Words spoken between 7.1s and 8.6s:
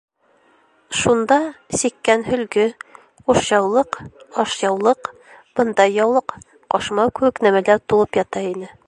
кеүек нәмәләр тулып ята